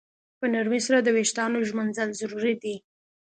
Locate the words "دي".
2.63-2.75